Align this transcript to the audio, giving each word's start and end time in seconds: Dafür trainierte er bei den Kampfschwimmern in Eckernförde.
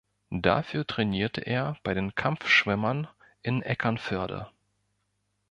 Dafür 0.33 0.87
trainierte 0.87 1.41
er 1.41 1.77
bei 1.83 1.93
den 1.93 2.15
Kampfschwimmern 2.15 3.07
in 3.43 3.61
Eckernförde. 3.61 4.47